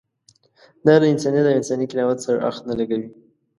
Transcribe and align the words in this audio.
دا 0.85 0.95
له 1.01 1.07
انسانیت 1.13 1.45
او 1.51 1.57
انساني 1.59 1.85
کرامت 1.91 2.17
سره 2.25 2.43
اړخ 2.47 2.57
نه 2.69 2.73
لګوي. 2.79 3.07